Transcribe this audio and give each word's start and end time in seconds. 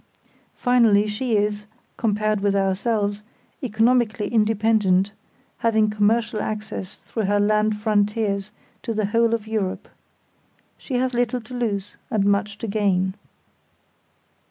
Finally, 0.55 1.05
she 1.05 1.37
is, 1.37 1.67
compared 1.95 2.39
with 2.41 2.55
ourselves, 2.55 3.21
economically 3.61 4.29
independent, 4.29 5.11
having 5.59 5.91
commercial 5.91 6.41
access 6.41 6.95
through 6.95 7.25
her 7.25 7.39
land 7.39 7.79
frontiers 7.79 8.51
to 8.81 8.95
the 8.95 9.05
whole 9.05 9.31
of 9.35 9.45
Europe. 9.45 9.87
She 10.79 10.95
has 10.95 11.13
little 11.13 11.41
to 11.41 11.53
lose 11.53 11.97
and 12.09 12.25
much 12.25 12.57
to 12.57 12.67
gain. 12.67 13.13